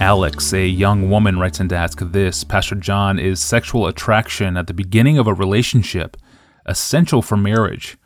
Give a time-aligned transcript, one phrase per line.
[0.00, 4.68] Alex, a young woman, writes in to ask this Pastor John, is sexual attraction at
[4.68, 6.16] the beginning of a relationship
[6.66, 7.98] essential for marriage?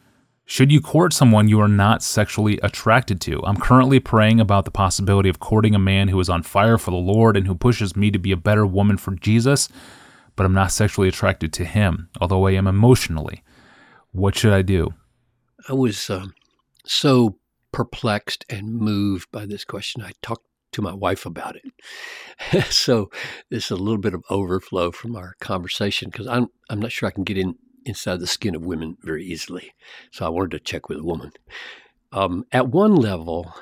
[0.47, 3.45] Should you court someone you are not sexually attracted to?
[3.45, 6.91] I'm currently praying about the possibility of courting a man who is on fire for
[6.91, 9.69] the Lord and who pushes me to be a better woman for Jesus,
[10.35, 13.43] but I'm not sexually attracted to him, although I am emotionally.
[14.13, 14.95] What should I do?
[15.69, 16.27] I was uh,
[16.87, 17.37] so
[17.71, 20.03] perplexed and moved by this question.
[20.03, 22.65] I talked to my wife about it.
[22.73, 23.11] so
[23.51, 27.09] this is a little bit of overflow from our conversation because I'm I'm not sure
[27.09, 29.73] I can get in inside the skin of women very easily.
[30.11, 31.33] So I wanted to check with a woman.
[32.13, 33.55] Um, at one level,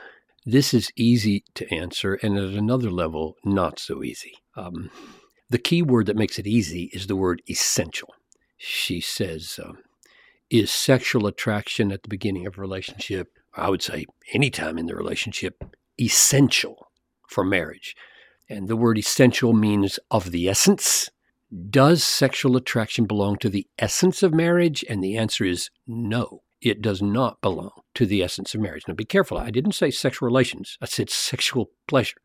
[0.44, 4.34] this is easy to answer, and at another level, not so easy.
[4.56, 4.90] Um,
[5.48, 8.14] the key word that makes it easy is the word essential.
[8.56, 9.78] She says, um,
[10.48, 14.94] Is sexual attraction at the beginning of a relationship, I would say anytime in the
[14.94, 15.64] relationship,
[16.00, 16.89] essential
[17.30, 17.96] for marriage?
[18.48, 21.08] And the word essential means of the essence.
[21.70, 24.84] Does sexual attraction belong to the essence of marriage?
[24.88, 28.84] And the answer is no, it does not belong to the essence of marriage.
[28.86, 29.38] Now, be careful.
[29.38, 32.20] I didn't say sexual relations, I said sexual pleasure.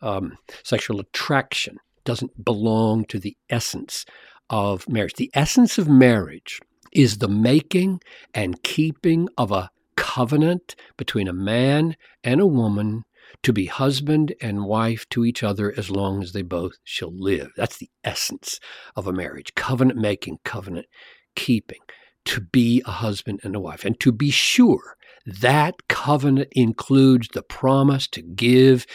[0.00, 4.04] Um, sexual attraction doesn't belong to the essence
[4.50, 5.14] of marriage.
[5.14, 6.60] The essence of marriage
[6.92, 8.00] is the making
[8.34, 13.04] and keeping of a covenant between a man and a woman
[13.42, 17.50] to be husband and wife to each other as long as they both shall live.
[17.56, 18.60] That's the essence
[18.96, 20.86] of a marriage covenant making, covenant
[21.34, 21.80] keeping,
[22.24, 23.84] to be a husband and a wife.
[23.84, 28.86] And to be sure, that covenant includes the promise to give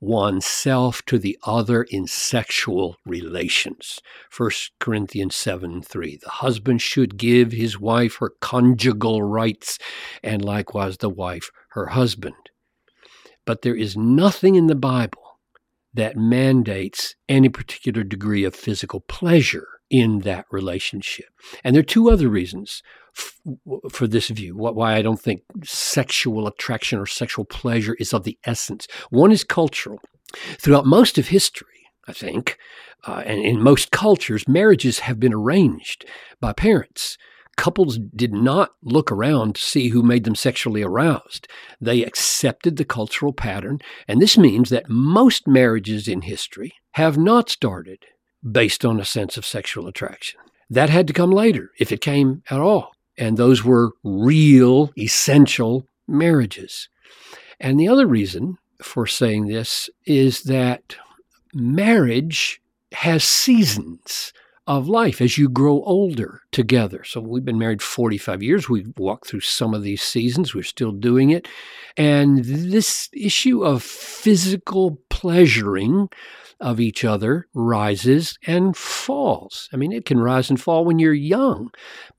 [0.00, 4.00] oneself to the other in sexual relations.
[4.36, 4.50] 1
[4.80, 6.16] Corinthians 7 3.
[6.16, 9.78] The husband should give his wife her conjugal rights,
[10.22, 12.45] and likewise the wife her husband.
[13.46, 15.38] But there is nothing in the Bible
[15.94, 21.26] that mandates any particular degree of physical pleasure in that relationship.
[21.64, 22.82] And there are two other reasons
[23.16, 23.40] f-
[23.90, 28.38] for this view, why I don't think sexual attraction or sexual pleasure is of the
[28.44, 28.88] essence.
[29.10, 30.00] One is cultural.
[30.58, 32.58] Throughout most of history, I think,
[33.06, 36.04] uh, and in most cultures, marriages have been arranged
[36.40, 37.16] by parents
[37.56, 41.48] couples did not look around to see who made them sexually aroused.
[41.80, 47.48] They accepted the cultural pattern, and this means that most marriages in history have not
[47.48, 48.04] started
[48.48, 50.38] based on a sense of sexual attraction.
[50.70, 52.92] That had to come later, if it came at all.
[53.18, 56.88] And those were real, essential marriages.
[57.58, 60.96] And the other reason for saying this is that
[61.54, 62.60] marriage
[62.92, 64.32] has seasons
[64.66, 67.04] of life as you grow older together.
[67.04, 68.68] So we've been married 45 years.
[68.68, 70.54] We've walked through some of these seasons.
[70.54, 71.46] We're still doing it.
[71.96, 76.08] And this issue of physical pleasuring
[76.58, 79.68] of each other rises and falls.
[79.72, 81.70] I mean, it can rise and fall when you're young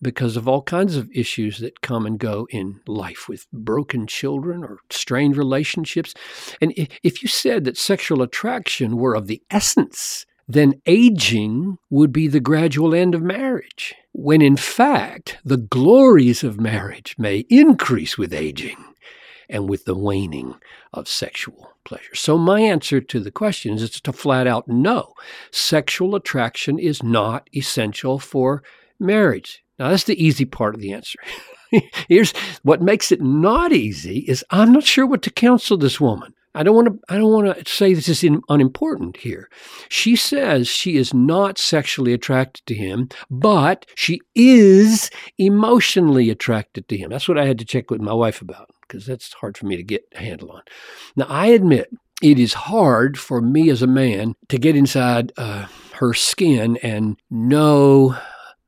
[0.01, 4.63] because of all kinds of issues that come and go in life with broken children
[4.63, 6.13] or strained relationships.
[6.61, 6.71] And
[7.03, 12.39] if you said that sexual attraction were of the essence then aging would be the
[12.39, 18.77] gradual end of marriage, when in fact the glories of marriage may increase with aging
[19.49, 20.55] and with the waning
[20.93, 22.15] of sexual pleasure.
[22.15, 25.13] So, my answer to the question is a flat out no.
[25.51, 28.63] Sexual attraction is not essential for
[28.99, 29.63] marriage.
[29.79, 31.19] Now, that's the easy part of the answer.
[32.07, 32.31] Here's
[32.63, 36.33] what makes it not easy is I'm not sure what to counsel this woman.
[36.57, 36.99] I don't want to.
[37.07, 39.47] I don't want to say this is in, unimportant here.
[39.89, 46.97] She says she is not sexually attracted to him, but she is emotionally attracted to
[46.97, 47.11] him.
[47.11, 49.75] That's what I had to check with my wife about because that's hard for me
[49.77, 50.63] to get a handle on.
[51.15, 51.91] Now I admit
[52.23, 57.17] it is hard for me as a man to get inside uh, her skin and
[57.29, 58.17] know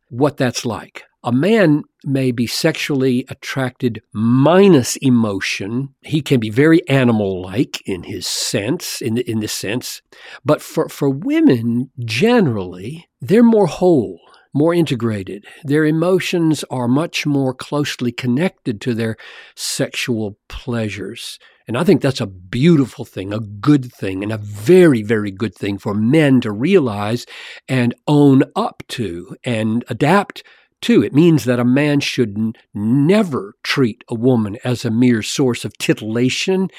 [0.10, 1.04] what that's like.
[1.24, 5.94] A man may be sexually attracted minus emotion.
[6.02, 10.02] He can be very animal like in his sense, in, in this sense.
[10.46, 14.22] But for, for women, generally, they're more whole,
[14.54, 15.46] more integrated.
[15.66, 19.18] Their emotions are much more closely connected to their
[19.56, 21.38] sexual pleasures.
[21.68, 25.54] And I think that's a beautiful thing, a good thing, and a very, very good
[25.54, 27.26] thing for men to realize
[27.68, 30.44] and own up to and adapt
[30.82, 35.22] Two, it means that a man should n- never treat a woman as a mere
[35.22, 36.70] source of titillation.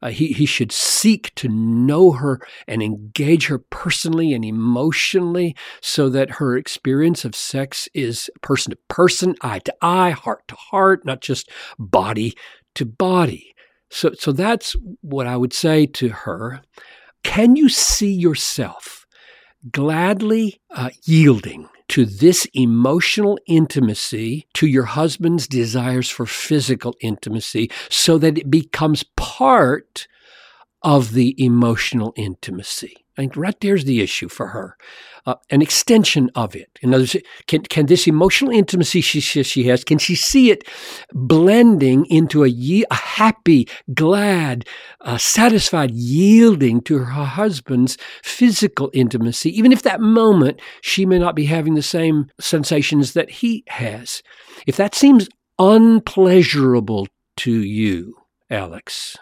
[0.00, 6.08] Uh, he, he should seek to know her and engage her personally and emotionally so
[6.08, 11.04] that her experience of sex is person to person, eye to eye, heart to heart,
[11.04, 12.34] not just body
[12.74, 13.54] to body.
[13.90, 16.62] So, so that's what I would say to her.
[17.24, 19.04] Can you see yourself
[19.70, 28.16] gladly uh, yielding to this emotional intimacy, to your husband's desires for physical intimacy, so
[28.18, 30.06] that it becomes part
[30.82, 33.04] of the emotional intimacy?
[33.16, 34.76] Think right there's the issue for her
[35.26, 36.78] uh, an extension of it.
[36.82, 37.16] In other words,
[37.46, 40.66] can, can this emotional intimacy she, says she has, can she see it
[41.12, 44.66] blending into a, ye- a happy, glad,
[45.00, 51.36] uh, satisfied yielding to her husband's physical intimacy, even if that moment she may not
[51.36, 54.22] be having the same sensations that he has?
[54.66, 55.28] If that seems
[55.58, 58.16] unpleasurable to you,
[58.50, 59.16] Alex,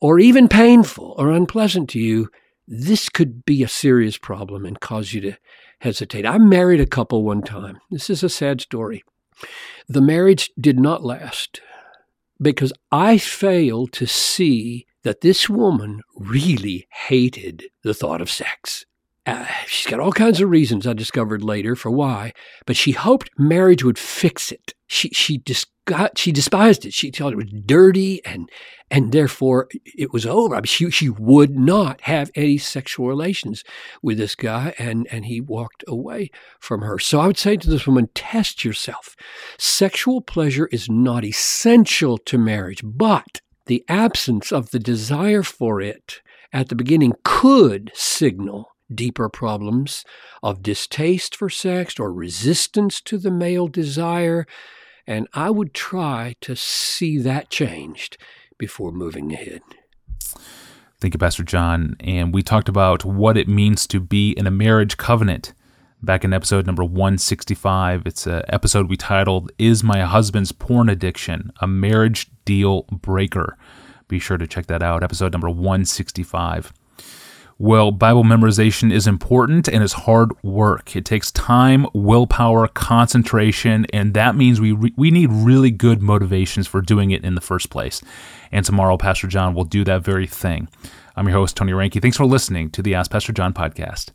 [0.00, 2.30] or even painful or unpleasant to you,
[2.66, 5.32] this could be a serious problem and cause you to
[5.80, 6.26] hesitate.
[6.26, 7.78] I married a couple one time.
[7.90, 9.04] This is a sad story.
[9.88, 11.60] The marriage did not last
[12.40, 18.84] because I failed to see that this woman really hated the thought of sex.
[19.26, 22.32] Uh, she's got all kinds of reasons I discovered later for why,
[22.64, 24.72] but she hoped marriage would fix it.
[24.86, 26.94] She she dis- got, she despised it.
[26.94, 28.48] She thought it was dirty and
[28.88, 30.54] and therefore it was over.
[30.54, 33.64] I mean, she she would not have any sexual relations
[34.00, 36.30] with this guy, and and he walked away
[36.60, 37.00] from her.
[37.00, 39.16] So I would say to this woman, test yourself.
[39.58, 46.22] Sexual pleasure is not essential to marriage, but the absence of the desire for it
[46.52, 50.04] at the beginning could signal deeper problems
[50.42, 54.46] of distaste for sex or resistance to the male desire
[55.06, 58.18] and I would try to see that changed
[58.58, 59.62] before moving ahead.
[61.00, 61.96] Thank you, Pastor John.
[62.00, 65.52] And we talked about what it means to be in a marriage covenant
[66.02, 68.06] back in episode number 165.
[68.06, 73.56] It's an episode we titled, Is My Husband's Porn Addiction a Marriage Deal Breaker?
[74.08, 76.72] Be sure to check that out, episode number 165.
[77.58, 80.94] Well, Bible memorization is important and it's hard work.
[80.94, 86.66] It takes time, willpower, concentration, and that means we re- we need really good motivations
[86.66, 88.02] for doing it in the first place.
[88.52, 90.68] And tomorrow, Pastor John will do that very thing.
[91.16, 92.02] I'm your host, Tony Reinke.
[92.02, 94.10] Thanks for listening to the Ask Pastor John podcast.